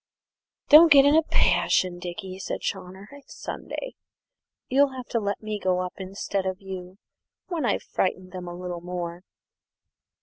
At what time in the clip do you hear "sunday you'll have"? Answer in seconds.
3.35-5.05